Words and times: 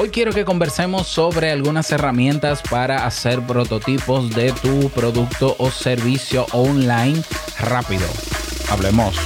Hoy 0.00 0.10
quiero 0.10 0.32
que 0.32 0.44
conversemos 0.44 1.08
sobre 1.08 1.50
algunas 1.50 1.90
herramientas 1.90 2.62
para 2.70 3.04
hacer 3.04 3.44
prototipos 3.44 4.30
de 4.30 4.52
tu 4.52 4.90
producto 4.90 5.56
o 5.58 5.72
servicio 5.72 6.46
online 6.52 7.20
rápido. 7.58 8.06
Hablemos. 8.70 9.16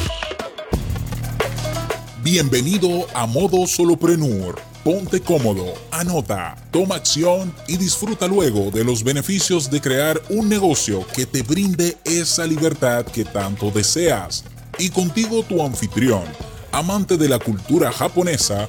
Bienvenido 2.22 3.06
a 3.12 3.26
Modo 3.26 3.66
Soloprenur. 3.66 4.58
Ponte 4.82 5.20
cómodo, 5.20 5.74
anota, 5.90 6.56
toma 6.70 6.94
acción 6.94 7.54
y 7.68 7.76
disfruta 7.76 8.26
luego 8.26 8.70
de 8.70 8.82
los 8.82 9.04
beneficios 9.04 9.70
de 9.70 9.78
crear 9.78 10.22
un 10.30 10.48
negocio 10.48 11.06
que 11.14 11.26
te 11.26 11.42
brinde 11.42 11.98
esa 12.04 12.46
libertad 12.46 13.04
que 13.04 13.26
tanto 13.26 13.70
deseas. 13.70 14.46
Y 14.78 14.88
contigo 14.88 15.42
tu 15.42 15.62
anfitrión 15.62 16.24
amante 16.72 17.18
de 17.18 17.28
la 17.28 17.38
cultura 17.38 17.92
japonesa, 17.92 18.68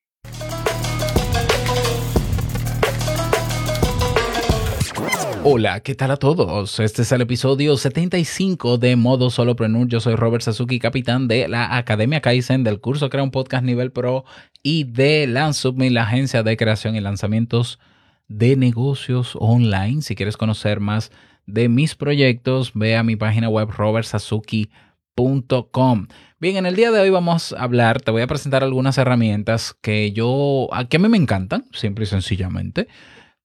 Hola, 5.43 5.79
¿qué 5.79 5.95
tal 5.95 6.11
a 6.11 6.17
todos? 6.17 6.79
Este 6.79 7.01
es 7.01 7.11
el 7.11 7.21
episodio 7.21 7.75
75 7.75 8.77
de 8.77 8.95
Modo 8.95 9.31
Solopreneur. 9.31 9.87
Yo 9.87 9.99
soy 9.99 10.13
Robert 10.13 10.43
Sasuki, 10.43 10.77
capitán 10.77 11.27
de 11.27 11.47
la 11.47 11.77
Academia 11.77 12.21
Kaizen, 12.21 12.63
del 12.63 12.79
curso 12.79 13.09
Crea 13.09 13.23
un 13.23 13.31
Podcast 13.31 13.65
Nivel 13.65 13.91
Pro 13.91 14.23
y 14.61 14.83
de 14.83 15.25
Lansubme, 15.25 15.89
la 15.89 16.03
agencia 16.03 16.43
de 16.43 16.55
creación 16.57 16.95
y 16.95 17.01
lanzamientos 17.01 17.79
de 18.27 18.55
negocios 18.55 19.35
online. 19.39 20.03
Si 20.03 20.13
quieres 20.13 20.37
conocer 20.37 20.79
más 20.79 21.11
de 21.47 21.69
mis 21.69 21.95
proyectos, 21.95 22.73
ve 22.75 22.95
a 22.95 23.01
mi 23.01 23.15
página 23.15 23.49
web 23.49 23.67
robertsazuki.com. 23.71 26.07
Bien, 26.39 26.57
en 26.57 26.67
el 26.67 26.75
día 26.75 26.91
de 26.91 26.99
hoy 26.99 27.09
vamos 27.09 27.53
a 27.53 27.63
hablar, 27.63 27.99
te 27.99 28.11
voy 28.11 28.21
a 28.21 28.27
presentar 28.27 28.63
algunas 28.63 28.99
herramientas 28.99 29.75
que 29.81 30.11
yo, 30.11 30.69
que 30.87 30.97
a 30.97 30.99
mí 30.99 31.09
me 31.09 31.17
encantan, 31.17 31.65
simple 31.73 32.03
y 32.03 32.07
sencillamente. 32.07 32.87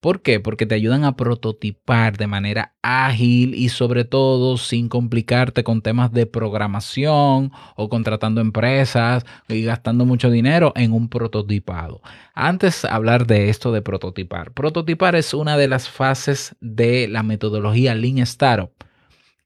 ¿Por 0.07 0.23
qué? 0.23 0.39
Porque 0.39 0.67
te 0.67 0.77
ayudan 0.77 1.03
a 1.03 1.17
prototipar 1.17 2.17
de 2.17 2.29
manera 2.29 2.77
ágil 2.81 3.57
y 3.57 3.71
sobre 3.71 4.05
todo 4.05 4.57
sin 4.57 4.89
complicarte 4.89 5.65
con 5.65 5.83
temas 5.83 6.13
de 6.13 6.27
programación 6.27 7.51
o 7.75 7.89
contratando 7.89 8.41
empresas 8.41 9.27
y 9.49 9.65
gastando 9.65 10.05
mucho 10.05 10.31
dinero 10.31 10.73
en 10.77 10.93
un 10.93 11.09
prototipado. 11.09 12.03
Antes 12.35 12.85
hablar 12.85 13.27
de 13.27 13.49
esto 13.49 13.73
de 13.73 13.83
prototipar, 13.83 14.53
prototipar 14.53 15.17
es 15.17 15.35
una 15.35 15.57
de 15.57 15.67
las 15.67 15.89
fases 15.89 16.55
de 16.61 17.09
la 17.09 17.25
metodología 17.25 17.97
Lean 17.97 18.19
Startup 18.19 18.71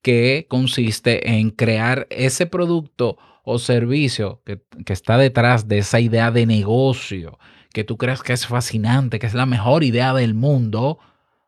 que 0.03 0.45
consiste 0.47 1.39
en 1.39 1.53
crear 1.53 2.07
ese 2.11 2.45
producto 2.45 3.17
o 3.45 3.59
servicio 3.59 4.43
que, 4.45 4.61
que 4.85 4.93
está 4.93 5.17
detrás 5.17 5.69
de 5.69 5.79
esa 5.79 6.01
idea 6.01 6.31
de 6.31 6.45
negocio 6.45 7.39
que 7.73 7.85
tú 7.85 7.97
creas 7.97 8.23
que 8.23 8.33
es 8.33 8.47
fascinante, 8.47 9.19
que 9.19 9.27
es 9.27 9.35
la 9.35 9.47
mejor 9.47 9.85
idea 9.85 10.13
del 10.15 10.35
mundo. 10.35 10.99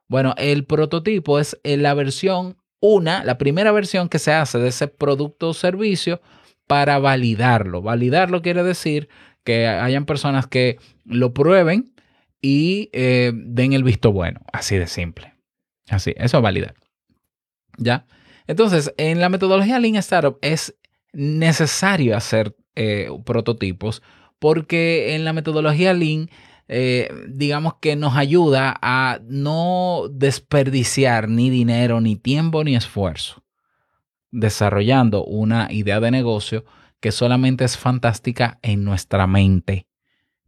Bueno, 0.09 0.35
el 0.39 0.65
prototipo 0.65 1.39
es 1.39 1.59
la 1.65 1.95
versión 1.95 2.57
una, 2.81 3.23
la 3.25 3.39
primera 3.39 3.71
versión 3.73 4.09
que 4.09 4.19
se 4.19 4.33
hace 4.33 4.59
de 4.59 4.69
ese 4.69 4.89
producto 4.89 5.51
o 5.51 5.55
servicio 5.55 6.21
para 6.67 6.99
validarlo. 6.99 7.81
Validarlo 7.81 8.43
quiere 8.43 8.63
decir 8.65 9.09
que 9.45 9.69
hayan 9.69 10.05
personas 10.05 10.47
que 10.47 10.79
lo 11.05 11.33
prueben 11.33 11.95
y 12.41 12.91
eh, 12.93 13.33
den 13.35 13.73
el 13.73 13.85
visto 13.85 14.13
bueno, 14.13 14.41
así 14.53 14.77
de 14.77 14.89
simple. 14.89 15.35
Así, 15.89 16.13
eso 16.17 16.39
es 16.39 16.43
validar. 16.43 16.75
¿Ya? 17.79 18.07
Entonces, 18.47 18.93
en 18.97 19.21
la 19.21 19.29
metodología 19.29 19.79
Lean 19.79 19.97
Startup 19.97 20.39
es 20.43 20.75
necesario 21.13 22.17
hacer 22.17 22.57
eh, 22.75 23.09
prototipos 23.25 24.03
porque 24.43 25.15
en 25.15 25.25
la 25.25 25.33
metodología 25.33 25.95
Lean, 25.95 26.29
eh, 26.67 27.09
digamos 27.29 27.75
que 27.75 27.95
nos 27.95 28.17
ayuda 28.17 28.75
a 28.83 29.21
no 29.29 30.09
desperdiciar 30.11 31.29
ni 31.29 31.49
dinero, 31.49 32.01
ni 32.01 32.17
tiempo, 32.17 32.65
ni 32.65 32.75
esfuerzo, 32.75 33.45
desarrollando 34.33 35.25
una 35.25 35.69
idea 35.71 36.01
de 36.01 36.11
negocio 36.11 36.65
que 36.99 37.13
solamente 37.13 37.65
es 37.65 37.79
fantástica 37.79 38.59
en 38.63 38.83
nuestra 38.83 39.29
mente. 39.29 39.87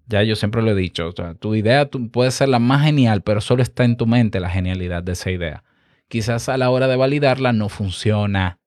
Ya 0.08 0.24
yo 0.24 0.34
siempre 0.34 0.60
lo 0.62 0.72
he 0.72 0.74
dicho, 0.74 1.14
tu 1.38 1.54
idea 1.54 1.88
puede 1.88 2.32
ser 2.32 2.48
la 2.48 2.58
más 2.58 2.82
genial, 2.82 3.22
pero 3.22 3.40
solo 3.40 3.62
está 3.62 3.84
en 3.84 3.96
tu 3.96 4.08
mente 4.08 4.40
la 4.40 4.50
genialidad 4.50 5.04
de 5.04 5.12
esa 5.12 5.30
idea. 5.30 5.62
Quizás 6.08 6.48
a 6.48 6.58
la 6.58 6.68
hora 6.70 6.88
de 6.88 6.96
validarla 6.96 7.52
no 7.52 7.68
funciona. 7.68 8.58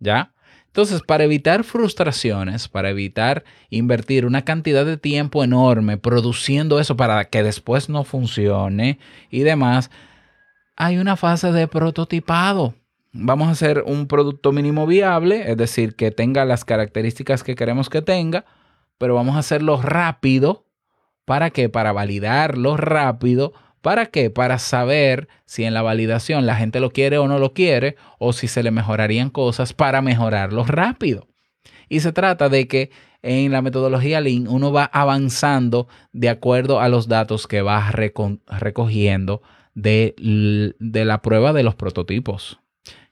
¿Ya? 0.00 0.34
Entonces, 0.70 1.02
para 1.02 1.24
evitar 1.24 1.64
frustraciones, 1.64 2.68
para 2.68 2.90
evitar 2.90 3.42
invertir 3.70 4.24
una 4.24 4.44
cantidad 4.44 4.86
de 4.86 4.96
tiempo 4.96 5.42
enorme 5.42 5.98
produciendo 5.98 6.78
eso 6.78 6.96
para 6.96 7.24
que 7.24 7.42
después 7.42 7.88
no 7.88 8.04
funcione 8.04 9.00
y 9.30 9.40
demás, 9.40 9.90
hay 10.76 10.98
una 10.98 11.16
fase 11.16 11.50
de 11.50 11.66
prototipado. 11.66 12.74
Vamos 13.10 13.48
a 13.48 13.50
hacer 13.50 13.82
un 13.84 14.06
producto 14.06 14.52
mínimo 14.52 14.86
viable, 14.86 15.50
es 15.50 15.56
decir, 15.56 15.96
que 15.96 16.12
tenga 16.12 16.44
las 16.44 16.64
características 16.64 17.42
que 17.42 17.56
queremos 17.56 17.90
que 17.90 18.00
tenga, 18.00 18.44
pero 18.96 19.16
vamos 19.16 19.34
a 19.34 19.40
hacerlo 19.40 19.82
rápido. 19.82 20.66
¿Para 21.24 21.50
qué? 21.50 21.68
Para 21.68 21.90
validarlo 21.90 22.76
rápido 22.76 23.54
¿Para 23.82 24.06
qué? 24.06 24.30
Para 24.30 24.58
saber 24.58 25.28
si 25.46 25.64
en 25.64 25.74
la 25.74 25.82
validación 25.82 26.46
la 26.46 26.56
gente 26.56 26.80
lo 26.80 26.90
quiere 26.90 27.18
o 27.18 27.28
no 27.28 27.38
lo 27.38 27.54
quiere, 27.54 27.96
o 28.18 28.32
si 28.32 28.46
se 28.46 28.62
le 28.62 28.70
mejorarían 28.70 29.30
cosas 29.30 29.72
para 29.72 30.02
mejorarlo 30.02 30.64
rápido. 30.64 31.28
Y 31.88 32.00
se 32.00 32.12
trata 32.12 32.48
de 32.48 32.68
que 32.68 32.90
en 33.22 33.52
la 33.52 33.62
metodología 33.62 34.20
Lean 34.20 34.48
uno 34.48 34.72
va 34.72 34.84
avanzando 34.84 35.88
de 36.12 36.28
acuerdo 36.28 36.80
a 36.80 36.88
los 36.88 37.08
datos 37.08 37.46
que 37.46 37.62
va 37.62 37.90
recogiendo 37.90 39.42
de, 39.74 40.14
la 40.78 41.22
prueba 41.22 41.52
de 41.52 41.62
los 41.62 41.74
prototipos, 41.74 42.60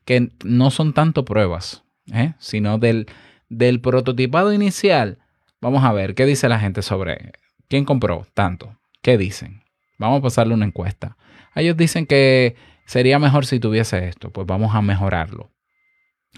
que 0.05 0.31
no 0.45 0.71
son 0.71 0.93
tanto 0.93 1.25
pruebas, 1.25 1.85
¿eh? 2.13 2.35
sino 2.39 2.79
del 2.79 3.81
prototipado 3.81 4.53
inicial. 4.53 5.19
Vamos 5.61 5.85
a 5.85 5.93
ver 5.93 6.15
qué 6.15 6.25
dice 6.25 6.49
la 6.49 6.61
gente 6.61 6.83
sobre 6.83 7.33
quién 7.69 7.85
compró 7.85 8.27
tanto, 8.35 8.77
qué 9.03 9.19
dicen. 9.19 9.63
Vamos 9.99 10.21
a 10.21 10.23
pasarle 10.23 10.55
una 10.55 10.67
encuesta. 10.67 11.17
Ellos 11.55 11.77
dicen 11.77 12.07
que 12.07 12.57
sería 12.87 13.19
mejor 13.19 13.47
si 13.47 13.61
tuviese 13.61 14.09
esto. 14.09 14.31
Pues 14.31 14.47
vamos 14.47 14.75
a 14.75 14.83
mejorarlo. 14.83 15.51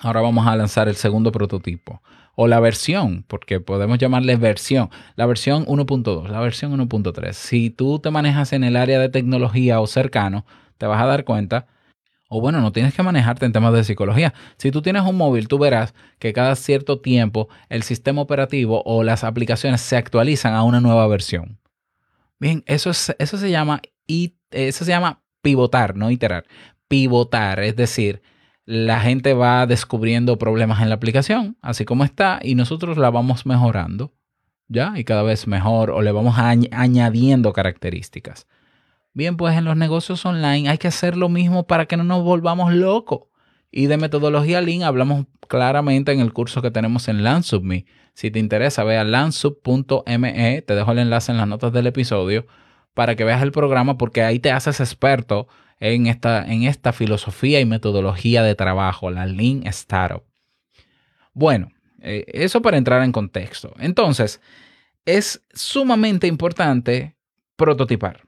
Ahora 0.00 0.20
vamos 0.20 0.46
a 0.46 0.56
lanzar 0.56 0.88
el 0.88 0.96
segundo 0.96 1.30
prototipo. 1.30 2.02
O 2.36 2.48
la 2.48 2.58
versión, 2.60 3.24
porque 3.28 3.60
podemos 3.60 3.98
llamarle 3.98 4.36
versión. 4.36 4.88
La 5.14 5.26
versión 5.26 5.66
1.2, 5.66 6.28
la 6.28 6.40
versión 6.40 6.72
1.3. 6.72 7.32
Si 7.32 7.70
tú 7.70 7.98
te 7.98 8.10
manejas 8.10 8.52
en 8.52 8.64
el 8.64 8.76
área 8.76 8.98
de 8.98 9.10
tecnología 9.10 9.80
o 9.80 9.86
cercano, 9.86 10.46
te 10.78 10.86
vas 10.86 11.02
a 11.02 11.06
dar 11.06 11.24
cuenta 11.24 11.66
o 12.32 12.40
bueno, 12.40 12.60
no 12.60 12.70
tienes 12.70 12.94
que 12.94 13.02
manejarte 13.02 13.44
en 13.44 13.52
temas 13.52 13.72
de 13.72 13.82
psicología. 13.82 14.32
Si 14.56 14.70
tú 14.70 14.82
tienes 14.82 15.02
un 15.02 15.16
móvil, 15.16 15.48
tú 15.48 15.58
verás 15.58 15.94
que 16.20 16.32
cada 16.32 16.54
cierto 16.54 17.00
tiempo 17.00 17.48
el 17.68 17.82
sistema 17.82 18.22
operativo 18.22 18.84
o 18.86 19.02
las 19.02 19.24
aplicaciones 19.24 19.80
se 19.80 19.96
actualizan 19.96 20.54
a 20.54 20.62
una 20.62 20.80
nueva 20.80 21.08
versión. 21.08 21.59
Bien, 22.40 22.64
eso, 22.66 22.90
es, 22.90 23.14
eso, 23.18 23.36
se 23.36 23.50
llama, 23.50 23.82
eso 24.08 24.84
se 24.84 24.90
llama 24.90 25.22
pivotar, 25.42 25.94
no 25.94 26.10
iterar. 26.10 26.46
Pivotar, 26.88 27.60
es 27.60 27.76
decir, 27.76 28.22
la 28.64 29.00
gente 29.00 29.34
va 29.34 29.66
descubriendo 29.66 30.38
problemas 30.38 30.80
en 30.80 30.88
la 30.88 30.94
aplicación, 30.94 31.58
así 31.60 31.84
como 31.84 32.02
está, 32.02 32.40
y 32.42 32.54
nosotros 32.54 32.96
la 32.96 33.10
vamos 33.10 33.44
mejorando, 33.44 34.14
¿ya? 34.68 34.94
Y 34.96 35.04
cada 35.04 35.22
vez 35.22 35.46
mejor, 35.46 35.90
o 35.90 36.00
le 36.00 36.12
vamos 36.12 36.36
añadiendo 36.38 37.52
características. 37.52 38.46
Bien, 39.12 39.36
pues 39.36 39.56
en 39.56 39.64
los 39.64 39.76
negocios 39.76 40.24
online 40.24 40.68
hay 40.68 40.78
que 40.78 40.88
hacer 40.88 41.16
lo 41.16 41.28
mismo 41.28 41.66
para 41.66 41.86
que 41.86 41.96
no 41.96 42.04
nos 42.04 42.24
volvamos 42.24 42.72
locos. 42.72 43.29
Y 43.70 43.86
de 43.86 43.96
metodología 43.96 44.60
Lean 44.60 44.82
hablamos 44.82 45.26
claramente 45.48 46.12
en 46.12 46.20
el 46.20 46.32
curso 46.32 46.62
que 46.62 46.70
tenemos 46.70 47.08
en 47.08 47.22
LandSubMe. 47.22 47.86
Si 48.14 48.30
te 48.30 48.38
interesa, 48.38 48.84
ve 48.84 48.98
a 48.98 49.04
landsub.me, 49.04 50.62
te 50.62 50.74
dejo 50.74 50.92
el 50.92 50.98
enlace 50.98 51.32
en 51.32 51.38
las 51.38 51.48
notas 51.48 51.72
del 51.72 51.86
episodio 51.86 52.46
para 52.94 53.14
que 53.14 53.24
veas 53.24 53.42
el 53.42 53.52
programa 53.52 53.96
porque 53.96 54.22
ahí 54.22 54.40
te 54.40 54.50
haces 54.50 54.80
experto 54.80 55.48
en 55.78 56.06
esta, 56.06 56.44
en 56.44 56.64
esta 56.64 56.92
filosofía 56.92 57.60
y 57.60 57.64
metodología 57.64 58.42
de 58.42 58.54
trabajo, 58.54 59.10
la 59.10 59.26
Lean 59.26 59.66
Startup. 59.68 60.22
Bueno, 61.32 61.70
eh, 62.00 62.24
eso 62.28 62.60
para 62.60 62.76
entrar 62.76 63.02
en 63.02 63.12
contexto. 63.12 63.72
Entonces, 63.78 64.40
es 65.04 65.42
sumamente 65.52 66.26
importante 66.26 67.16
prototipar, 67.56 68.22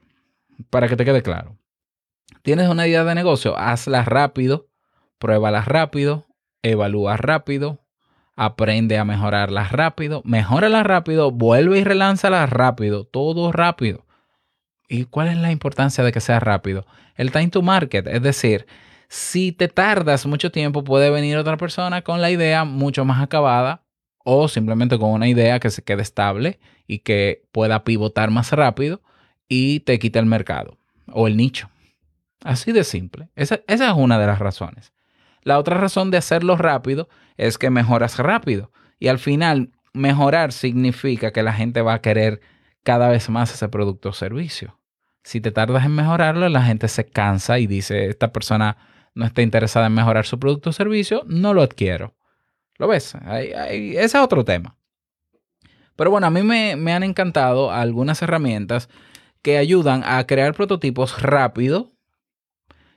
para 0.69 0.87
que 0.87 0.95
te 0.95 1.05
quede 1.05 1.21
claro. 1.21 1.57
Tienes 2.41 2.69
una 2.69 2.87
idea 2.87 3.03
de 3.03 3.15
negocio, 3.15 3.57
hazla 3.57 4.03
rápido, 4.03 4.69
pruébala 5.23 5.61
rápido, 5.61 6.25
evalúa 6.63 7.15
rápido, 7.15 7.79
aprende 8.35 8.97
a 8.97 9.05
mejorarlas 9.05 9.71
rápido, 9.71 10.21
mejórala 10.25 10.83
rápido, 10.83 11.31
vuelve 11.31 11.79
y 11.79 11.85
relánzala 11.85 12.45
rápido, 12.45 13.05
todo 13.05 13.53
rápido. 13.53 14.05
¿Y 14.89 15.05
cuál 15.05 15.29
es 15.29 15.37
la 15.37 15.53
importancia 15.53 16.03
de 16.03 16.11
que 16.11 16.19
sea 16.19 16.41
rápido? 16.41 16.85
El 17.15 17.31
time 17.31 17.47
to 17.47 17.61
market, 17.61 18.05
es 18.07 18.21
decir, 18.21 18.67
si 19.07 19.53
te 19.53 19.69
tardas 19.69 20.25
mucho 20.25 20.51
tiempo, 20.51 20.83
puede 20.83 21.09
venir 21.09 21.37
otra 21.37 21.55
persona 21.55 22.01
con 22.01 22.19
la 22.19 22.29
idea 22.29 22.65
mucho 22.65 23.05
más 23.05 23.23
acabada 23.23 23.81
o 24.25 24.49
simplemente 24.49 24.99
con 24.99 25.11
una 25.11 25.29
idea 25.29 25.61
que 25.61 25.69
se 25.69 25.83
quede 25.83 26.01
estable 26.01 26.59
y 26.85 26.99
que 26.99 27.45
pueda 27.53 27.85
pivotar 27.85 28.29
más 28.29 28.51
rápido 28.51 29.01
y 29.47 29.79
te 29.79 29.99
quita 29.99 30.19
el 30.19 30.25
mercado 30.25 30.77
o 31.13 31.27
el 31.27 31.37
nicho. 31.37 31.69
Así 32.43 32.73
de 32.73 32.83
simple. 32.83 33.29
Esa 33.37 33.61
es 33.67 33.79
una 33.95 34.19
de 34.19 34.27
las 34.27 34.39
razones. 34.39 34.91
La 35.43 35.59
otra 35.59 35.77
razón 35.77 36.11
de 36.11 36.17
hacerlo 36.17 36.57
rápido 36.57 37.09
es 37.37 37.57
que 37.57 37.69
mejoras 37.69 38.19
rápido. 38.19 38.71
Y 38.99 39.07
al 39.07 39.19
final, 39.19 39.71
mejorar 39.93 40.51
significa 40.51 41.31
que 41.31 41.43
la 41.43 41.53
gente 41.53 41.81
va 41.81 41.95
a 41.95 42.01
querer 42.01 42.41
cada 42.83 43.09
vez 43.09 43.29
más 43.29 43.53
ese 43.53 43.69
producto 43.69 44.09
o 44.09 44.13
servicio. 44.13 44.79
Si 45.23 45.39
te 45.39 45.51
tardas 45.51 45.85
en 45.85 45.95
mejorarlo, 45.95 46.49
la 46.49 46.63
gente 46.63 46.87
se 46.87 47.05
cansa 47.05 47.59
y 47.59 47.67
dice, 47.67 48.07
esta 48.07 48.33
persona 48.33 48.77
no 49.15 49.25
está 49.25 49.41
interesada 49.41 49.87
en 49.87 49.93
mejorar 49.93 50.25
su 50.25 50.39
producto 50.39 50.71
o 50.71 50.73
servicio, 50.73 51.23
no 51.27 51.53
lo 51.53 51.61
adquiero. 51.61 52.15
¿Lo 52.77 52.87
ves? 52.87 53.15
ese 53.69 54.01
es 54.01 54.15
otro 54.15 54.43
tema. 54.43 54.75
Pero 55.95 56.09
bueno, 56.09 56.27
a 56.27 56.31
mí 56.31 56.41
me, 56.41 56.75
me 56.75 56.93
han 56.93 57.03
encantado 57.03 57.71
algunas 57.71 58.21
herramientas 58.21 58.89
que 59.41 59.57
ayudan 59.57 60.03
a 60.03 60.25
crear 60.25 60.53
prototipos 60.53 61.21
rápido 61.21 61.92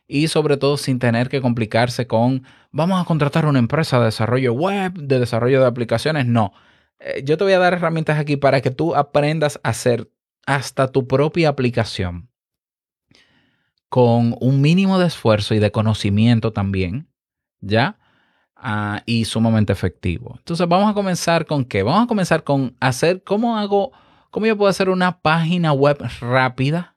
y 0.08 0.28
sobre 0.28 0.56
todo 0.56 0.76
sin 0.76 0.98
tener 0.98 1.28
que 1.28 1.40
complicarse 1.40 2.06
con 2.06 2.44
vamos 2.70 3.00
a 3.00 3.04
contratar 3.04 3.46
una 3.46 3.58
empresa 3.58 3.98
de 3.98 4.06
desarrollo 4.06 4.52
web, 4.52 4.92
de 4.92 5.18
desarrollo 5.18 5.60
de 5.60 5.66
aplicaciones. 5.66 6.26
No, 6.26 6.52
eh, 6.98 7.22
yo 7.24 7.36
te 7.36 7.44
voy 7.44 7.52
a 7.54 7.58
dar 7.58 7.74
herramientas 7.74 8.18
aquí 8.18 8.36
para 8.36 8.60
que 8.60 8.70
tú 8.70 8.94
aprendas 8.94 9.60
a 9.62 9.70
hacer 9.70 10.10
hasta 10.46 10.88
tu 10.88 11.06
propia 11.06 11.48
aplicación 11.48 12.30
con 13.88 14.36
un 14.40 14.60
mínimo 14.60 14.98
de 14.98 15.06
esfuerzo 15.06 15.54
y 15.54 15.58
de 15.58 15.70
conocimiento 15.70 16.52
también, 16.52 17.08
¿ya? 17.60 17.98
Ah, 18.56 19.02
y 19.06 19.26
sumamente 19.26 19.72
efectivo. 19.72 20.34
Entonces 20.38 20.66
vamos 20.66 20.90
a 20.90 20.94
comenzar 20.94 21.46
con 21.46 21.64
qué? 21.64 21.82
Vamos 21.82 22.04
a 22.04 22.06
comenzar 22.06 22.42
con 22.42 22.76
hacer, 22.80 23.22
¿cómo 23.22 23.58
hago, 23.58 23.92
cómo 24.30 24.46
yo 24.46 24.56
puedo 24.56 24.70
hacer 24.70 24.88
una 24.88 25.20
página 25.20 25.72
web 25.72 25.98
rápida 26.20 26.96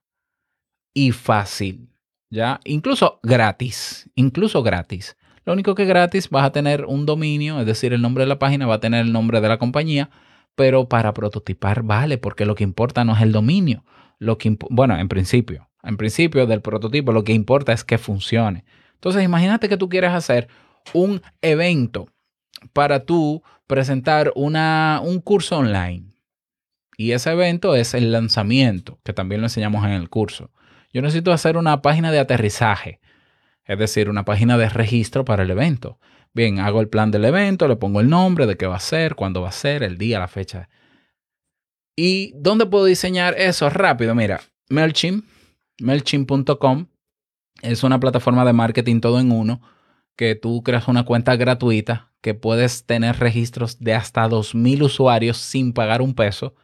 y 0.93 1.11
fácil? 1.11 1.89
¿Ya? 2.29 2.59
Incluso 2.63 3.19
gratis, 3.23 4.09
incluso 4.15 4.61
gratis. 4.61 5.17
Lo 5.45 5.53
único 5.53 5.73
que 5.73 5.85
gratis 5.85 6.29
vas 6.29 6.45
a 6.45 6.51
tener 6.51 6.85
un 6.85 7.05
dominio, 7.05 7.59
es 7.59 7.65
decir, 7.65 7.91
el 7.93 8.01
nombre 8.01 8.23
de 8.23 8.27
la 8.27 8.39
página 8.39 8.67
va 8.67 8.75
a 8.75 8.79
tener 8.79 9.05
el 9.05 9.11
nombre 9.11 9.41
de 9.41 9.47
la 9.47 9.57
compañía, 9.57 10.11
pero 10.55 10.87
para 10.87 11.13
prototipar 11.13 11.83
vale, 11.83 12.17
porque 12.17 12.45
lo 12.45 12.53
que 12.53 12.63
importa 12.63 13.03
no 13.03 13.15
es 13.15 13.21
el 13.21 13.31
dominio. 13.31 13.83
Lo 14.19 14.37
que 14.37 14.57
bueno, 14.69 14.97
en 14.97 15.07
principio, 15.07 15.69
en 15.81 15.97
principio 15.97 16.45
del 16.45 16.61
prototipo, 16.61 17.13
lo 17.13 17.23
que 17.23 17.33
importa 17.33 17.73
es 17.73 17.83
que 17.83 17.97
funcione. 17.97 18.65
Entonces, 18.95 19.23
imagínate 19.23 19.69
que 19.69 19.77
tú 19.77 19.89
quieres 19.89 20.11
hacer 20.11 20.49
un 20.93 21.21
evento 21.41 22.09
para 22.73 23.05
tú 23.05 23.41
presentar 23.65 24.31
una, 24.35 25.01
un 25.03 25.19
curso 25.19 25.57
online. 25.57 26.13
Y 26.97 27.13
ese 27.13 27.31
evento 27.31 27.75
es 27.75 27.93
el 27.93 28.11
lanzamiento, 28.11 28.99
que 29.03 29.13
también 29.13 29.39
lo 29.39 29.47
enseñamos 29.47 29.85
en 29.85 29.91
el 29.91 30.09
curso. 30.09 30.51
Yo 30.91 31.01
necesito 31.01 31.31
hacer 31.31 31.57
una 31.57 31.81
página 31.81 32.11
de 32.11 32.19
aterrizaje 32.19 32.99
es 33.69 33.77
decir, 33.77 34.09
una 34.09 34.25
página 34.25 34.57
de 34.57 34.67
registro 34.67 35.23
para 35.25 35.43
el 35.43 35.51
evento. 35.51 35.99
Bien, 36.33 36.59
hago 36.59 36.81
el 36.81 36.89
plan 36.89 37.11
del 37.11 37.23
evento, 37.23 37.67
le 37.67 37.75
pongo 37.75 38.01
el 38.01 38.09
nombre 38.09 38.47
de 38.47 38.57
qué 38.57 38.65
va 38.65 38.77
a 38.77 38.79
ser, 38.79 39.13
cuándo 39.13 39.43
va 39.43 39.49
a 39.49 39.51
ser, 39.51 39.83
el 39.83 39.99
día, 39.99 40.17
la 40.17 40.27
fecha. 40.27 40.69
¿Y 41.95 42.33
dónde 42.35 42.65
puedo 42.65 42.85
diseñar 42.85 43.35
eso 43.37 43.69
rápido? 43.69 44.15
Mira, 44.15 44.41
MailChimp, 44.69 45.23
MailChimp.com 45.81 46.87
es 47.61 47.83
una 47.83 47.99
plataforma 47.99 48.43
de 48.43 48.53
marketing 48.53 49.01
todo 49.01 49.19
en 49.19 49.31
uno 49.31 49.61
que 50.15 50.33
tú 50.33 50.63
creas 50.63 50.87
una 50.87 51.05
cuenta 51.05 51.35
gratuita 51.35 52.11
que 52.21 52.33
puedes 52.33 52.87
tener 52.87 53.19
registros 53.19 53.79
de 53.79 53.93
hasta 53.93 54.27
2.000 54.27 54.81
usuarios 54.81 55.37
sin 55.37 55.73
pagar 55.73 56.01
un 56.01 56.15
peso 56.15 56.55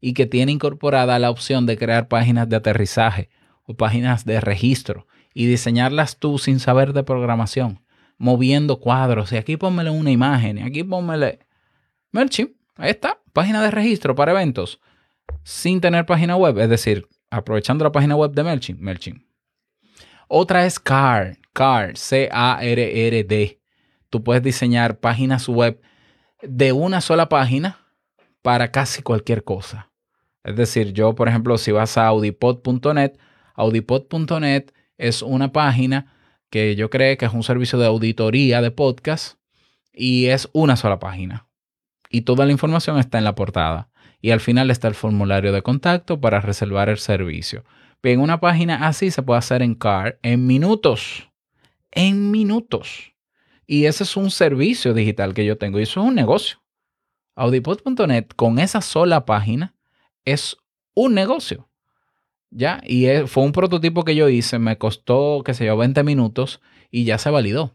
y 0.00 0.14
que 0.14 0.24
tiene 0.24 0.52
incorporada 0.52 1.18
la 1.18 1.28
opción 1.28 1.66
de 1.66 1.76
crear 1.76 2.08
páginas 2.08 2.48
de 2.48 2.56
aterrizaje 2.56 3.28
o 3.64 3.74
páginas 3.74 4.24
de 4.24 4.40
registro 4.40 5.06
y 5.32 5.46
diseñarlas 5.46 6.18
tú 6.18 6.38
sin 6.38 6.60
saber 6.60 6.92
de 6.92 7.02
programación, 7.02 7.84
moviendo 8.18 8.78
cuadros. 8.78 9.32
Y 9.32 9.36
aquí 9.36 9.56
pónmele 9.56 9.90
una 9.90 10.10
imagen, 10.10 10.58
y 10.58 10.62
aquí 10.62 10.84
pónmele 10.84 11.40
MailChimp. 12.12 12.52
Ahí 12.76 12.90
está, 12.90 13.20
página 13.32 13.62
de 13.62 13.70
registro 13.70 14.14
para 14.14 14.32
eventos, 14.32 14.80
sin 15.42 15.80
tener 15.80 16.06
página 16.06 16.36
web, 16.36 16.58
es 16.58 16.68
decir, 16.68 17.06
aprovechando 17.30 17.84
la 17.84 17.92
página 17.92 18.16
web 18.16 18.32
de 18.32 18.44
MailChimp. 18.44 18.80
MailChimp. 18.80 19.24
Otra 20.28 20.64
es 20.66 20.80
CARD, 20.80 21.36
CARD, 21.52 21.96
C-A-R-R-D. 21.96 23.60
Tú 24.10 24.22
puedes 24.22 24.42
diseñar 24.42 24.98
páginas 24.98 25.48
web 25.48 25.80
de 26.42 26.72
una 26.72 27.00
sola 27.00 27.28
página 27.28 27.78
para 28.42 28.70
casi 28.70 29.02
cualquier 29.02 29.44
cosa. 29.44 29.90
Es 30.44 30.56
decir, 30.56 30.92
yo, 30.92 31.14
por 31.14 31.28
ejemplo, 31.28 31.56
si 31.58 31.72
vas 31.72 31.96
a 31.96 32.06
audipod.net, 32.06 33.12
audipod.net 33.54 34.72
es 34.98 35.22
una 35.22 35.52
página 35.52 36.12
que 36.50 36.76
yo 36.76 36.90
creo 36.90 37.16
que 37.16 37.26
es 37.26 37.32
un 37.32 37.42
servicio 37.42 37.78
de 37.78 37.86
auditoría 37.86 38.60
de 38.62 38.70
podcast 38.70 39.38
y 39.92 40.26
es 40.26 40.48
una 40.52 40.76
sola 40.76 40.98
página. 40.98 41.48
Y 42.10 42.22
toda 42.22 42.46
la 42.46 42.52
información 42.52 42.98
está 42.98 43.18
en 43.18 43.24
la 43.24 43.34
portada. 43.34 43.88
Y 44.20 44.30
al 44.30 44.40
final 44.40 44.70
está 44.70 44.88
el 44.88 44.94
formulario 44.94 45.52
de 45.52 45.62
contacto 45.62 46.20
para 46.20 46.40
reservar 46.40 46.88
el 46.88 46.98
servicio. 46.98 47.64
Bien, 48.02 48.20
una 48.20 48.40
página 48.40 48.86
así 48.86 49.10
se 49.10 49.22
puede 49.22 49.38
hacer 49.38 49.62
en 49.62 49.74
CAR 49.74 50.18
en 50.22 50.46
minutos. 50.46 51.28
En 51.90 52.30
minutos. 52.30 53.12
Y 53.66 53.86
ese 53.86 54.04
es 54.04 54.16
un 54.16 54.30
servicio 54.30 54.94
digital 54.94 55.34
que 55.34 55.44
yo 55.44 55.58
tengo 55.58 55.78
y 55.78 55.82
eso 55.82 56.00
es 56.00 56.06
un 56.06 56.14
negocio. 56.14 56.58
Audipod.net 57.34 58.26
con 58.36 58.58
esa 58.58 58.80
sola 58.80 59.24
página 59.24 59.74
es 60.24 60.56
un 60.94 61.14
negocio. 61.14 61.68
Ya, 62.56 62.80
y 62.86 63.06
fue 63.26 63.42
un 63.42 63.50
prototipo 63.50 64.04
que 64.04 64.14
yo 64.14 64.28
hice, 64.28 64.60
me 64.60 64.78
costó, 64.78 65.42
qué 65.44 65.54
sé 65.54 65.66
yo, 65.66 65.76
20 65.76 66.04
minutos 66.04 66.60
y 66.88 67.04
ya 67.04 67.18
se 67.18 67.28
validó. 67.28 67.74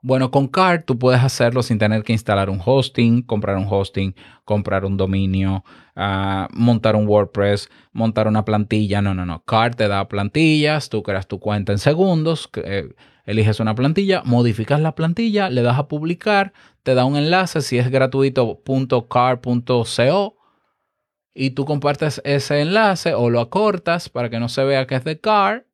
Bueno, 0.00 0.30
con 0.30 0.46
Card 0.46 0.84
tú 0.84 0.96
puedes 0.96 1.22
hacerlo 1.22 1.60
sin 1.62 1.78
tener 1.78 2.04
que 2.04 2.12
instalar 2.12 2.50
un 2.50 2.60
hosting, 2.64 3.22
comprar 3.22 3.56
un 3.56 3.66
hosting, 3.68 4.14
comprar 4.44 4.84
un 4.84 4.96
dominio, 4.96 5.64
ah, 5.96 6.46
montar 6.52 6.94
un 6.94 7.08
WordPress, 7.08 7.68
montar 7.92 8.28
una 8.28 8.44
plantilla. 8.44 9.02
No, 9.02 9.12
no, 9.12 9.26
no. 9.26 9.42
Card 9.44 9.74
te 9.74 9.88
da 9.88 10.06
plantillas, 10.06 10.88
tú 10.88 11.02
creas 11.02 11.26
tu 11.26 11.40
cuenta 11.40 11.72
en 11.72 11.78
segundos, 11.78 12.50
eh, 12.54 12.94
eliges 13.24 13.58
una 13.58 13.74
plantilla, 13.74 14.22
modificas 14.24 14.78
la 14.78 14.94
plantilla, 14.94 15.50
le 15.50 15.62
das 15.62 15.78
a 15.78 15.88
publicar, 15.88 16.52
te 16.84 16.94
da 16.94 17.06
un 17.06 17.16
enlace 17.16 17.60
si 17.60 17.78
es 17.78 17.90
gratuito 17.90 18.62
.card.co 19.10 20.43
y 21.34 21.50
tú 21.50 21.64
compartes 21.64 22.22
ese 22.24 22.60
enlace 22.60 23.14
o 23.14 23.28
lo 23.28 23.40
acortas 23.40 24.08
para 24.08 24.30
que 24.30 24.38
no 24.38 24.48
se 24.48 24.64
vea 24.64 24.86
que 24.86 24.94
es 24.94 25.04
de 25.04 25.20
car 25.20 25.66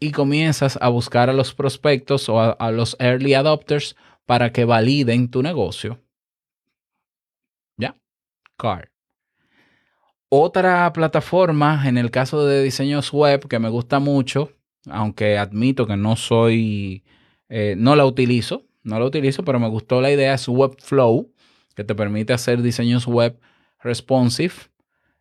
y 0.00 0.12
comienzas 0.12 0.78
a 0.80 0.88
buscar 0.88 1.28
a 1.28 1.32
los 1.32 1.52
prospectos 1.52 2.28
o 2.28 2.40
a, 2.40 2.70
los 2.70 2.96
early 3.00 3.34
adopters 3.34 3.96
para 4.26 4.52
que 4.52 4.64
validen 4.64 5.28
tu 5.28 5.42
negocio. 5.42 6.00
¿Ya? 7.76 7.96
Car. 8.56 8.92
Otra 10.28 10.92
plataforma, 10.92 11.88
en 11.88 11.98
el 11.98 12.10
caso 12.10 12.46
de 12.46 12.62
diseños 12.62 13.12
web, 13.12 13.48
que 13.48 13.58
me 13.58 13.70
gusta 13.70 13.98
mucho, 13.98 14.52
aunque 14.88 15.38
admito 15.38 15.86
que 15.86 15.96
no 15.96 16.16
soy, 16.16 17.02
eh, 17.48 17.74
no 17.76 17.96
la 17.96 18.04
utilizo, 18.04 18.66
no 18.82 19.00
la 19.00 19.06
utilizo, 19.06 19.42
pero 19.42 19.58
me 19.58 19.68
gustó 19.68 20.00
la 20.00 20.12
idea, 20.12 20.34
es 20.34 20.46
Webflow, 20.46 21.32
que 21.74 21.82
te 21.82 21.94
permite 21.94 22.34
hacer 22.34 22.62
diseños 22.62 23.06
web 23.06 23.40
responsive 23.80 24.54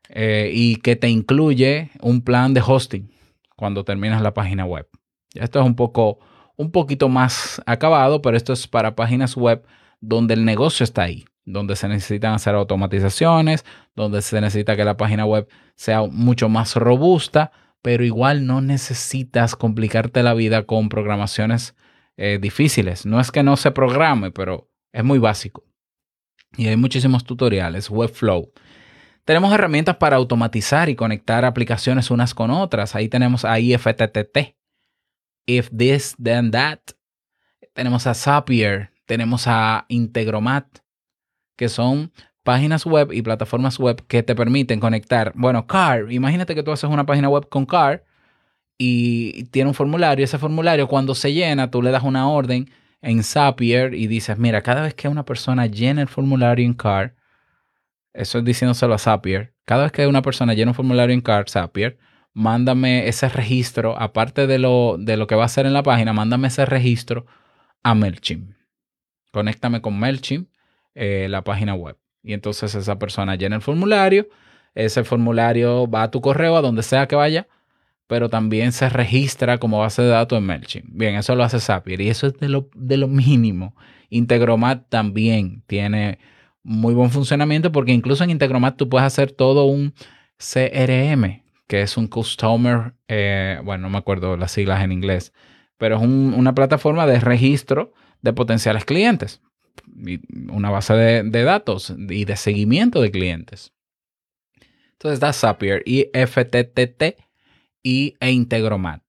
eh, 0.09 0.51
y 0.53 0.77
que 0.77 0.95
te 0.95 1.09
incluye 1.09 1.91
un 2.01 2.21
plan 2.21 2.53
de 2.53 2.61
hosting 2.65 3.11
cuando 3.55 3.83
terminas 3.83 4.21
la 4.21 4.33
página 4.33 4.65
web. 4.65 4.87
Esto 5.33 5.59
es 5.59 5.65
un 5.65 5.75
poco, 5.75 6.19
un 6.55 6.71
poquito 6.71 7.09
más 7.09 7.61
acabado, 7.65 8.21
pero 8.21 8.37
esto 8.37 8.53
es 8.53 8.67
para 8.67 8.95
páginas 8.95 9.35
web 9.35 9.65
donde 9.99 10.35
el 10.35 10.45
negocio 10.45 10.83
está 10.83 11.03
ahí, 11.03 11.25
donde 11.45 11.75
se 11.75 11.87
necesitan 11.87 12.33
hacer 12.33 12.55
automatizaciones, 12.55 13.65
donde 13.95 14.21
se 14.21 14.39
necesita 14.39 14.75
que 14.75 14.85
la 14.85 14.97
página 14.97 15.25
web 15.25 15.47
sea 15.75 16.03
mucho 16.03 16.49
más 16.49 16.75
robusta, 16.75 17.51
pero 17.81 18.03
igual 18.03 18.45
no 18.45 18.61
necesitas 18.61 19.55
complicarte 19.55 20.23
la 20.23 20.33
vida 20.33 20.63
con 20.63 20.89
programaciones 20.89 21.75
eh, 22.15 22.39
difíciles. 22.41 23.05
No 23.05 23.19
es 23.19 23.31
que 23.31 23.43
no 23.43 23.57
se 23.57 23.71
programe, 23.71 24.31
pero 24.31 24.69
es 24.91 25.03
muy 25.03 25.19
básico. 25.19 25.63
Y 26.57 26.67
hay 26.67 26.75
muchísimos 26.75 27.23
tutoriales, 27.23 27.89
Webflow. 27.89 28.51
Tenemos 29.23 29.53
herramientas 29.53 29.97
para 29.97 30.15
automatizar 30.15 30.89
y 30.89 30.95
conectar 30.95 31.45
aplicaciones 31.45 32.09
unas 32.09 32.33
con 32.33 32.49
otras. 32.49 32.95
Ahí 32.95 33.09
tenemos 33.09 33.45
a 33.45 33.59
IFTTT, 33.59 34.55
If 35.45 35.69
This, 35.77 36.15
Then 36.21 36.51
That. 36.51 36.79
Tenemos 37.73 38.07
a 38.07 38.15
Zapier, 38.15 38.91
tenemos 39.05 39.47
a 39.47 39.85
Integromat, 39.87 40.65
que 41.55 41.69
son 41.69 42.11
páginas 42.41 42.85
web 42.85 43.11
y 43.11 43.21
plataformas 43.21 43.77
web 43.77 44.03
que 44.07 44.23
te 44.23 44.33
permiten 44.33 44.79
conectar. 44.79 45.33
Bueno, 45.35 45.67
Car, 45.67 46.11
imagínate 46.11 46.55
que 46.55 46.63
tú 46.63 46.71
haces 46.71 46.89
una 46.89 47.05
página 47.05 47.29
web 47.29 47.49
con 47.49 47.65
Car 47.65 48.03
y 48.79 49.43
tiene 49.45 49.69
un 49.69 49.75
formulario. 49.75 50.23
Ese 50.25 50.39
formulario, 50.39 50.87
cuando 50.87 51.13
se 51.13 51.33
llena, 51.33 51.69
tú 51.69 51.81
le 51.81 51.91
das 51.91 52.03
una 52.03 52.29
orden 52.29 52.71
en 53.01 53.23
Zapier 53.23 53.93
y 53.93 54.07
dices: 54.07 54.37
Mira, 54.37 54.61
cada 54.61 54.81
vez 54.81 54.93
que 54.93 55.07
una 55.07 55.25
persona 55.25 55.65
llena 55.67 56.01
el 56.01 56.07
formulario 56.07 56.65
en 56.65 56.73
Car, 56.73 57.15
eso 58.13 58.39
es 58.39 58.45
diciéndoselo 58.45 58.93
a 58.93 58.97
Zapier, 58.97 59.53
cada 59.65 59.83
vez 59.83 59.91
que 59.91 60.07
una 60.07 60.21
persona 60.21 60.53
llena 60.53 60.71
un 60.71 60.75
formulario 60.75 61.13
en 61.13 61.21
Car, 61.21 61.49
Zapier, 61.49 61.97
mándame 62.33 63.07
ese 63.07 63.29
registro, 63.29 63.99
aparte 63.99 64.47
de 64.47 64.59
lo, 64.59 64.97
de 64.99 65.17
lo 65.17 65.27
que 65.27 65.35
va 65.35 65.43
a 65.43 65.47
hacer 65.47 65.65
en 65.65 65.73
la 65.73 65.83
página, 65.83 66.13
mándame 66.13 66.47
ese 66.47 66.65
registro 66.65 67.25
a 67.83 67.95
MailChimp. 67.95 68.55
Conéctame 69.31 69.81
con 69.81 69.99
MailChimp, 69.99 70.49
eh, 70.95 71.27
la 71.29 71.43
página 71.43 71.73
web. 71.73 71.97
Y 72.23 72.33
entonces 72.33 72.75
esa 72.75 72.99
persona 72.99 73.35
llena 73.35 73.55
el 73.55 73.61
formulario, 73.61 74.27
ese 74.75 75.03
formulario 75.03 75.89
va 75.89 76.03
a 76.03 76.11
tu 76.11 76.21
correo, 76.21 76.55
a 76.57 76.61
donde 76.61 76.83
sea 76.83 77.07
que 77.07 77.15
vaya, 77.15 77.47
pero 78.07 78.29
también 78.29 78.71
se 78.71 78.89
registra 78.89 79.57
como 79.57 79.79
base 79.79 80.01
de 80.01 80.09
datos 80.09 80.37
en 80.37 80.45
MailChimp. 80.45 80.85
Bien, 80.89 81.15
eso 81.15 81.35
lo 81.35 81.43
hace 81.43 81.59
Zapier 81.59 82.01
y 82.01 82.09
eso 82.09 82.27
es 82.27 82.33
de 82.39 82.49
lo, 82.49 82.69
de 82.75 82.97
lo 82.97 83.07
mínimo. 83.07 83.75
Integromat 84.09 84.87
también 84.89 85.63
tiene 85.67 86.19
muy 86.63 86.93
buen 86.93 87.11
funcionamiento 87.11 87.71
porque 87.71 87.91
incluso 87.91 88.23
en 88.23 88.29
Integromat 88.29 88.77
tú 88.77 88.89
puedes 88.89 89.05
hacer 89.05 89.31
todo 89.31 89.65
un 89.65 89.93
CRM, 90.37 91.43
que 91.67 91.81
es 91.81 91.97
un 91.97 92.07
Customer, 92.07 92.93
eh, 93.07 93.59
bueno, 93.63 93.83
no 93.83 93.89
me 93.89 93.97
acuerdo 93.97 94.37
las 94.37 94.51
siglas 94.51 94.83
en 94.83 94.91
inglés, 94.91 95.33
pero 95.77 95.97
es 95.97 96.01
una 96.01 96.55
plataforma 96.55 97.05
de 97.05 97.19
registro 97.19 97.93
de 98.21 98.33
potenciales 98.33 98.85
clientes 98.85 99.41
una 100.51 100.69
base 100.69 100.93
de, 100.93 101.43
datos 101.43 101.93
y 102.09 102.25
de 102.25 102.35
seguimiento 102.35 103.01
de 103.01 103.11
clientes. 103.11 103.73
Entonces 104.93 105.19
da 105.19 105.33
Zapier 105.33 105.83
y 105.85 106.09
FTTT 106.13 107.19
y, 107.87 108.17
e 108.19 108.31
Integromat. 108.31 109.01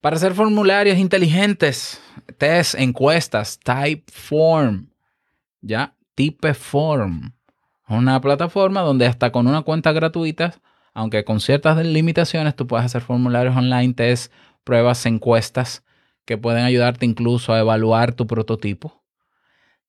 Para 0.00 0.16
hacer 0.16 0.34
formularios 0.34 0.98
inteligentes, 0.98 2.00
test, 2.38 2.74
encuestas, 2.74 3.58
Typeform, 3.60 4.88
¿ya? 5.60 5.94
Typeform. 6.16 7.32
Una 7.88 8.20
plataforma 8.20 8.80
donde 8.80 9.06
hasta 9.06 9.30
con 9.30 9.46
una 9.46 9.62
cuenta 9.62 9.92
gratuita, 9.92 10.60
aunque 10.92 11.24
con 11.24 11.38
ciertas 11.38 11.84
limitaciones, 11.86 12.56
tú 12.56 12.66
puedes 12.66 12.86
hacer 12.86 13.02
formularios 13.02 13.56
online, 13.56 13.94
test, 13.94 14.32
pruebas, 14.64 15.06
encuestas 15.06 15.84
que 16.24 16.36
pueden 16.36 16.64
ayudarte 16.64 17.06
incluso 17.06 17.52
a 17.52 17.60
evaluar 17.60 18.12
tu 18.12 18.26
prototipo. 18.26 19.04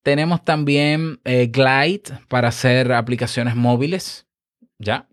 Tenemos 0.04 0.44
también 0.44 1.20
eh, 1.24 1.48
Glide 1.48 2.20
para 2.28 2.48
hacer 2.48 2.92
aplicaciones 2.92 3.56
móviles. 3.56 4.26
¿Ya? 4.78 5.07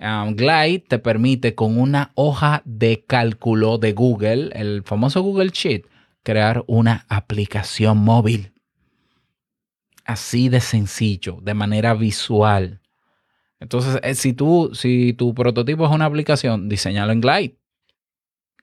Um, 0.00 0.36
Glide 0.36 0.84
te 0.86 0.98
permite 0.98 1.54
con 1.54 1.78
una 1.78 2.12
hoja 2.14 2.62
de 2.64 3.04
cálculo 3.04 3.78
de 3.78 3.92
Google, 3.92 4.50
el 4.52 4.82
famoso 4.84 5.22
Google 5.22 5.50
Sheet, 5.52 5.86
crear 6.22 6.62
una 6.66 7.04
aplicación 7.08 7.98
móvil. 7.98 8.52
Así 10.04 10.48
de 10.48 10.60
sencillo, 10.60 11.38
de 11.42 11.54
manera 11.54 11.94
visual. 11.94 12.80
Entonces, 13.60 13.98
eh, 14.02 14.14
si, 14.14 14.32
tú, 14.32 14.70
si 14.72 15.12
tu 15.14 15.34
prototipo 15.34 15.84
es 15.84 15.90
una 15.90 16.04
aplicación, 16.04 16.68
diseñalo 16.68 17.12
en 17.12 17.20
Glide. 17.20 17.58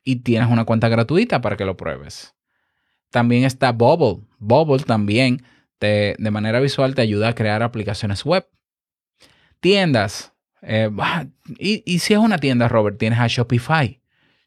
Y 0.04 0.18
tienes 0.18 0.50
una 0.50 0.66
cuenta 0.66 0.88
gratuita 0.88 1.42
para 1.42 1.58
que 1.58 1.66
lo 1.66 1.76
pruebes. 1.76 2.36
También 3.10 3.44
está 3.44 3.72
Bubble. 3.72 4.24
Bubble 4.40 4.84
también 4.84 5.44
de 5.80 6.32
manera 6.32 6.60
visual 6.60 6.96
te 6.96 7.02
ayuda 7.02 7.30
a 7.30 7.36
crear 7.36 7.64
aplicaciones 7.64 8.26
web. 8.26 8.48
Tiendas. 9.60 10.35
Eh, 10.66 10.90
y, 11.60 11.84
y 11.86 12.00
si 12.00 12.14
es 12.14 12.20
una 12.20 12.38
tienda, 12.38 12.68
Robert, 12.68 12.98
tienes 12.98 13.20
a 13.20 13.28
Shopify. 13.28 14.02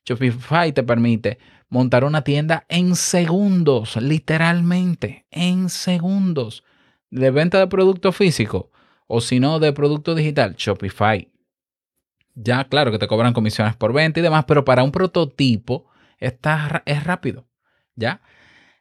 Shopify 0.04 0.72
te 0.72 0.82
permite 0.82 1.38
montar 1.68 2.04
una 2.04 2.22
tienda 2.22 2.64
en 2.68 2.96
segundos, 2.96 3.96
literalmente, 3.96 5.26
en 5.30 5.68
segundos, 5.68 6.64
de 7.10 7.30
venta 7.30 7.58
de 7.58 7.66
producto 7.66 8.12
físico 8.12 8.70
o 9.06 9.20
si 9.20 9.40
no 9.40 9.58
de 9.58 9.72
producto 9.72 10.14
digital, 10.14 10.54
Shopify. 10.56 11.28
Ya, 12.34 12.64
claro 12.64 12.92
que 12.92 12.98
te 12.98 13.08
cobran 13.08 13.32
comisiones 13.32 13.74
por 13.74 13.92
venta 13.92 14.20
y 14.20 14.22
demás, 14.22 14.44
pero 14.46 14.64
para 14.64 14.84
un 14.84 14.92
prototipo 14.92 15.86
está, 16.18 16.82
es 16.86 17.04
rápido. 17.04 17.46
¿Ya? 17.96 18.20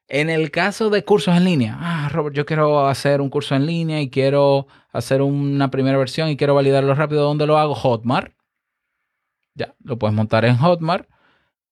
En 0.09 0.29
el 0.29 0.51
caso 0.51 0.89
de 0.89 1.03
cursos 1.03 1.35
en 1.35 1.43
línea, 1.43 1.77
ah, 1.81 2.09
Robert, 2.09 2.35
yo 2.35 2.45
quiero 2.45 2.87
hacer 2.87 3.19
un 3.19 3.29
curso 3.29 3.55
en 3.55 3.65
línea 3.65 4.01
y 4.01 4.09
quiero 4.09 4.67
hacer 4.91 5.21
una 5.21 5.69
primera 5.69 5.97
versión 5.97 6.29
y 6.29 6.37
quiero 6.37 6.55
validarlo 6.55 6.95
rápido. 6.95 7.23
¿Dónde 7.23 7.45
lo 7.45 7.57
hago? 7.57 7.75
Hotmart. 7.75 8.33
Ya, 9.53 9.75
lo 9.83 9.97
puedes 9.97 10.15
montar 10.15 10.45
en 10.45 10.57
Hotmart 10.57 11.09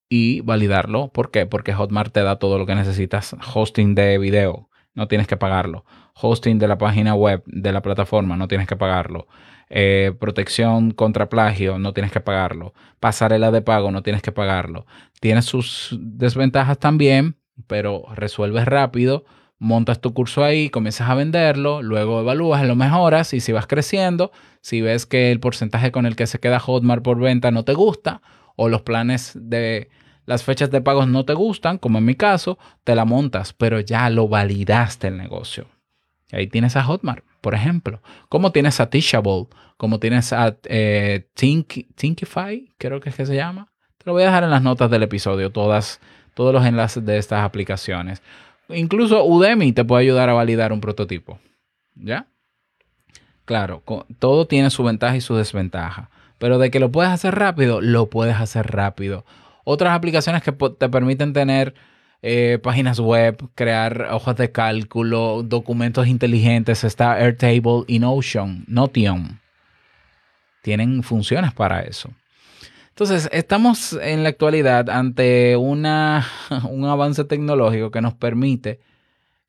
y 0.09 0.41
validarlo. 0.41 1.09
¿Por 1.09 1.31
qué? 1.31 1.45
Porque 1.45 1.73
Hotmart 1.73 2.11
te 2.11 2.23
da 2.23 2.37
todo 2.37 2.57
lo 2.57 2.65
que 2.65 2.75
necesitas. 2.75 3.35
Hosting 3.53 3.95
de 3.95 4.17
video, 4.17 4.69
no 4.93 5.07
tienes 5.07 5.27
que 5.27 5.37
pagarlo. 5.37 5.85
Hosting 6.15 6.59
de 6.59 6.67
la 6.67 6.77
página 6.77 7.15
web 7.15 7.43
de 7.45 7.71
la 7.71 7.81
plataforma, 7.81 8.35
no 8.35 8.47
tienes 8.49 8.67
que 8.67 8.75
pagarlo. 8.75 9.27
Eh, 9.69 10.13
protección 10.19 10.91
contra 10.91 11.29
plagio, 11.29 11.79
no 11.79 11.93
tienes 11.93 12.11
que 12.11 12.19
pagarlo. 12.19 12.73
Pasarela 12.99 13.51
de 13.51 13.61
pago, 13.61 13.91
no 13.91 14.03
tienes 14.03 14.21
que 14.21 14.31
pagarlo. 14.31 14.85
Tiene 15.21 15.41
sus 15.41 15.97
desventajas 15.99 16.79
también, 16.79 17.37
pero 17.67 18.05
resuelves 18.13 18.65
rápido, 18.65 19.25
montas 19.57 20.01
tu 20.01 20.13
curso 20.13 20.43
ahí, 20.43 20.69
comienzas 20.69 21.09
a 21.09 21.15
venderlo, 21.15 21.81
luego 21.81 22.21
evalúas, 22.21 22.65
lo 22.65 22.75
mejoras 22.75 23.33
y 23.33 23.39
si 23.39 23.51
vas 23.51 23.67
creciendo, 23.67 24.31
si 24.61 24.81
ves 24.81 25.05
que 25.05 25.31
el 25.31 25.39
porcentaje 25.39 25.91
con 25.91 26.05
el 26.05 26.15
que 26.15 26.27
se 26.27 26.39
queda 26.39 26.59
Hotmart 26.59 27.03
por 27.03 27.19
venta 27.19 27.51
no 27.51 27.63
te 27.63 27.73
gusta 27.73 28.21
o 28.55 28.69
los 28.69 28.81
planes 28.81 29.33
de 29.35 29.89
las 30.25 30.43
fechas 30.43 30.71
de 30.71 30.81
pagos 30.81 31.07
no 31.07 31.23
te 31.25 31.33
gustan, 31.33 31.77
como 31.77 31.99
en 31.99 32.05
mi 32.05 32.15
caso, 32.15 32.57
te 32.83 32.95
la 32.95 33.05
montas, 33.05 33.53
pero 33.53 33.79
ya 33.79 34.09
lo 34.09 34.27
validaste 34.27 35.07
el 35.07 35.17
negocio. 35.17 35.67
Ahí 36.31 36.47
tienes 36.47 36.75
a 36.75 36.83
Hotmart, 36.83 37.23
por 37.41 37.53
ejemplo. 37.53 38.01
Como 38.27 38.51
tienes 38.51 38.79
a 38.79 38.89
Teachable, 38.89 39.47
como 39.77 39.99
tienes 39.99 40.33
a 40.33 40.57
eh, 40.63 41.29
Thinkify, 41.35 42.73
creo 42.77 42.99
que 42.99 43.09
es 43.09 43.15
que 43.15 43.25
se 43.25 43.35
llama. 43.35 43.71
Te 43.99 44.05
lo 44.05 44.13
voy 44.13 44.23
a 44.23 44.27
dejar 44.27 44.43
en 44.43 44.49
las 44.49 44.63
notas 44.63 44.89
del 44.89 45.03
episodio, 45.03 45.51
todas 45.51 46.01
todos 46.35 46.53
los 46.53 46.63
enlaces 46.63 47.03
de 47.03 47.17
estas 47.17 47.43
aplicaciones. 47.43 48.21
Incluso 48.69 49.25
Udemy 49.25 49.71
te 49.71 49.83
puede 49.83 50.03
ayudar 50.03 50.29
a 50.29 50.33
validar 50.33 50.71
un 50.71 50.81
prototipo. 50.81 51.39
¿Ya? 51.95 52.27
Claro, 53.45 53.81
todo 54.19 54.45
tiene 54.45 54.69
su 54.69 54.83
ventaja 54.83 55.15
y 55.15 55.21
su 55.21 55.35
desventaja. 55.35 56.09
Pero 56.37 56.59
de 56.59 56.69
que 56.69 56.79
lo 56.79 56.91
puedes 56.91 57.11
hacer 57.11 57.35
rápido, 57.35 57.81
lo 57.81 58.09
puedes 58.09 58.35
hacer 58.35 58.67
rápido. 58.67 59.25
Otras 59.63 59.93
aplicaciones 59.93 60.43
que 60.43 60.51
te 60.51 60.89
permiten 60.89 61.33
tener 61.33 61.73
eh, 62.21 62.59
páginas 62.61 62.99
web, 62.99 63.37
crear 63.55 64.09
hojas 64.11 64.35
de 64.35 64.51
cálculo, 64.51 65.43
documentos 65.43 66.07
inteligentes, 66.07 66.83
está 66.83 67.13
Airtable 67.13 67.83
y 67.87 67.99
Notion, 67.99 68.65
Notion. 68.67 69.39
Tienen 70.63 71.03
funciones 71.03 71.53
para 71.53 71.81
eso. 71.81 72.09
Entonces, 72.97 73.27
estamos 73.33 73.91
en 73.91 74.23
la 74.23 74.29
actualidad 74.29 74.89
ante 74.89 75.57
una, 75.57 76.25
un 76.71 76.85
avance 76.85 77.25
tecnológico 77.25 77.91
que 77.91 77.99
nos 77.99 78.13
permite 78.13 78.79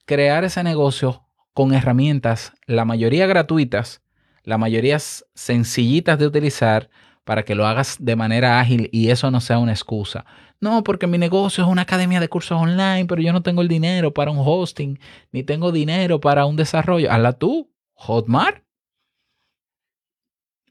crear 0.04 0.42
ese 0.42 0.64
negocio 0.64 1.22
con 1.54 1.72
herramientas, 1.72 2.52
la 2.66 2.84
mayoría 2.84 3.28
gratuitas, 3.28 4.02
la 4.42 4.58
mayoría 4.58 4.98
sencillitas 4.98 6.18
de 6.18 6.26
utilizar 6.26 6.90
para 7.22 7.44
que 7.44 7.54
lo 7.54 7.68
hagas 7.68 7.98
de 8.00 8.16
manera 8.16 8.58
ágil 8.58 8.88
y 8.90 9.10
eso 9.10 9.30
no 9.30 9.40
sea 9.40 9.60
una 9.60 9.70
excusa. 9.70 10.26
No, 10.60 10.82
porque 10.82 11.06
mi 11.06 11.16
negocio 11.16 11.62
es 11.62 11.70
una 11.70 11.82
academia 11.82 12.18
de 12.18 12.28
cursos 12.28 12.60
online, 12.60 13.06
pero 13.06 13.22
yo 13.22 13.32
no 13.32 13.44
tengo 13.44 13.62
el 13.62 13.68
dinero 13.68 14.12
para 14.12 14.32
un 14.32 14.38
hosting, 14.40 14.98
ni 15.30 15.44
tengo 15.44 15.70
dinero 15.70 16.20
para 16.20 16.46
un 16.46 16.56
desarrollo. 16.56 17.12
Hazla 17.12 17.34
tú, 17.34 17.70
Hotmart, 17.94 18.64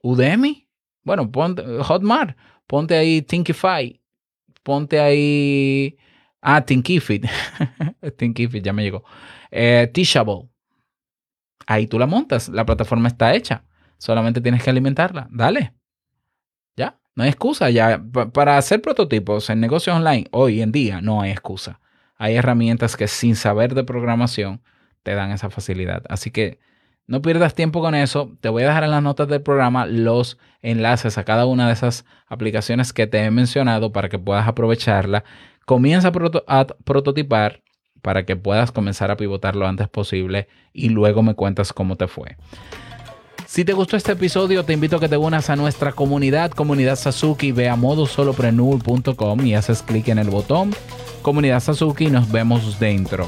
Udemy, 0.02 0.68
bueno, 1.06 1.32
Hotmart 1.84 2.36
ponte 2.68 2.96
ahí 2.96 3.22
Thinkify, 3.22 4.02
ponte 4.64 5.00
ahí, 5.00 5.98
ah, 6.42 6.62
Thinkifit, 6.62 7.26
Thinkifit 8.18 8.64
ya 8.64 8.74
me 8.74 8.84
llegó, 8.84 9.04
eh, 9.52 9.90
Teachable. 9.94 10.50
Ahí 11.68 11.88
tú 11.88 11.98
la 11.98 12.06
montas, 12.06 12.50
la 12.50 12.66
plataforma 12.66 13.08
está 13.08 13.34
hecha, 13.34 13.64
solamente 13.98 14.42
tienes 14.42 14.64
que 14.64 14.70
alimentarla, 14.70 15.28
dale. 15.32 15.74
Ya, 16.76 17.00
no 17.16 17.24
hay 17.24 17.30
excusa, 17.30 17.70
ya, 17.70 18.04
para 18.34 18.58
hacer 18.58 18.82
prototipos 18.82 19.50
en 19.50 19.60
negocios 19.60 19.96
online, 19.96 20.28
hoy 20.32 20.62
en 20.62 20.72
día 20.72 21.02
no 21.02 21.22
hay 21.22 21.32
excusa. 21.32 21.80
Hay 22.18 22.36
herramientas 22.36 22.96
que 22.96 23.08
sin 23.08 23.36
saber 23.36 23.74
de 23.74 23.84
programación 23.84 24.62
te 25.04 25.16
dan 25.16 25.32
esa 25.32 25.50
facilidad. 25.50 26.04
Así 26.10 26.32
que 26.32 26.60
no 27.08 27.22
pierdas 27.22 27.54
tiempo 27.54 27.82
con 27.82 27.96
eso. 27.96 28.32
Te 28.42 28.50
voy 28.50 28.64
a 28.64 28.68
dejar 28.68 28.84
en 28.84 28.92
las 28.92 29.04
notas 29.04 29.28
del 29.28 29.42
programa 29.42 29.86
los 29.86 30.38
enlaces 30.62 31.18
a 31.18 31.24
cada 31.24 31.46
una 31.46 31.68
de 31.68 31.74
esas 31.74 32.06
aplicaciones 32.28 32.94
que 32.94 33.08
te 33.08 33.20
he 33.20 33.32
mencionado 33.32 33.92
para 33.92 34.10
que 34.10 34.18
puedas 34.18 34.48
aprovecharla. 34.48 35.24
Comienza 35.66 36.12
a, 36.48 36.68
prototipar 36.84 37.62
para 38.02 38.26
que 38.26 38.36
puedas 38.36 38.72
comenzar 38.72 39.12
a 39.12 39.18
pivotar 39.18 39.56
lo 39.56 39.68
antes 39.68 39.88
posible 39.88 40.48
y 40.74 40.90
luego 40.90 41.24
me 41.24 41.36
cuentas 41.36 41.74
cómo 41.74 41.96
te 41.96 42.08
fue. 42.08 42.38
Si 43.46 43.64
te 43.64 43.74
gustó 43.74 43.96
este 43.96 44.14
episodio, 44.14 44.64
te 44.64 44.74
invito 44.74 44.98
a 44.98 45.00
que 45.00 45.08
te 45.08 45.18
unas 45.18 45.50
a 45.50 45.56
nuestra 45.56 45.92
comunidad, 45.92 46.52
comunidad 46.52 46.96
Sasuki, 46.96 47.52
ve 47.52 47.70
a 47.70 47.78
y 49.44 49.54
haces 49.54 49.84
clic 49.84 50.08
en 50.08 50.18
el 50.18 50.30
botón 50.30 50.72
comunidad 51.26 51.60
Sasuki 51.60 52.06
y 52.06 52.12
nos 52.12 52.32
vemos 52.32 52.80
dentro. 52.80 53.28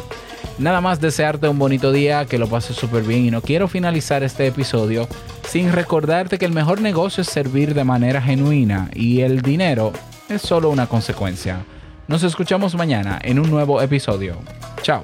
Nada 0.60 0.82
más 0.82 1.02
desearte 1.02 1.48
un 1.48 1.58
bonito 1.58 1.92
día, 1.92 2.28
que 2.28 2.38
lo 2.38 2.48
pases 2.48 2.76
súper 2.76 3.02
bien 3.02 3.26
y 3.26 3.32
no 3.32 3.42
quiero 3.42 3.68
finalizar 3.68 4.22
este 4.22 4.46
episodio 4.46 5.08
sin 5.48 5.72
recordarte 5.72 6.38
que 6.38 6.46
el 6.46 6.54
mejor 6.54 6.80
negocio 6.80 7.22
es 7.22 7.28
servir 7.28 7.74
de 7.74 7.84
manera 7.84 8.22
genuina 8.22 8.92
y 8.94 9.22
el 9.22 9.42
dinero 9.42 9.94
es 10.30 10.44
solo 10.44 10.70
una 10.70 10.86
consecuencia. 10.86 11.66
Nos 12.08 12.22
escuchamos 12.22 12.76
mañana 12.76 13.18
en 13.24 13.40
un 13.40 13.50
nuevo 13.50 13.82
episodio. 13.82 14.36
Chao. 14.84 15.04